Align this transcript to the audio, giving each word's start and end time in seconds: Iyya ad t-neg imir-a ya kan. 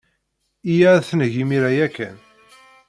Iyya 0.71 0.89
ad 0.95 1.03
t-neg 1.07 1.33
imir-a 1.43 1.71
ya 1.77 1.87
kan. 1.95 2.17